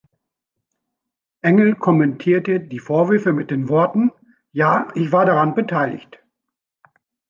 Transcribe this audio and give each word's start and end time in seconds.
Engel 1.43 1.75
kommentierte 1.75 2.59
die 2.59 2.79
Vorwürfe 2.79 3.33
mit 3.33 3.51
den 3.51 3.69
Worten: 3.69 4.11
„Ja, 4.51 4.87
ich 4.95 5.11
war 5.11 5.25
daran 5.27 5.53
beteiligt. 5.53 6.17